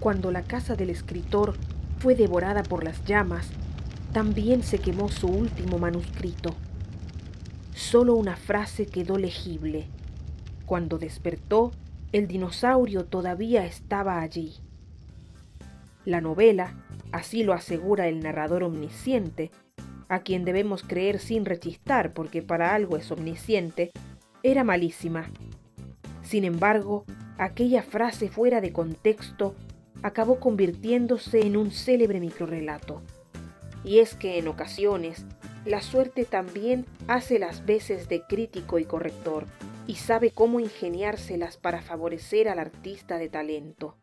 [0.00, 1.54] cuando la casa del escritor
[1.98, 3.50] fue devorada por las llamas,
[4.12, 6.54] también se quemó su último manuscrito.
[7.74, 9.86] Solo una frase quedó legible.
[10.64, 11.70] Cuando despertó,
[12.12, 14.54] el dinosaurio todavía estaba allí.
[16.06, 16.74] La novela,
[17.12, 19.50] así lo asegura el narrador omnisciente,
[20.08, 23.92] a quien debemos creer sin rechistar porque para algo es omnisciente,
[24.42, 25.30] era malísima.
[26.22, 27.04] Sin embargo,
[27.38, 29.54] aquella frase fuera de contexto
[30.02, 33.02] acabó convirtiéndose en un célebre microrelato.
[33.84, 35.24] Y es que en ocasiones
[35.64, 39.46] la suerte también hace las veces de crítico y corrector
[39.86, 43.96] y sabe cómo ingeniárselas para favorecer al artista de talento.